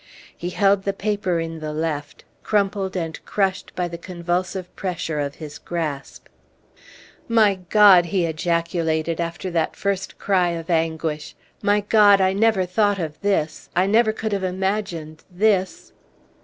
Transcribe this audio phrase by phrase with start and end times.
[0.35, 5.35] He held the paper in the left, crumpled and crushed by the convulsive pressure of
[5.35, 6.25] his grasp.
[7.27, 12.19] "My God!" he ejaculated, after that first cry of anguish, "my God!
[12.19, 15.93] I never thought of this I never could have imagined this."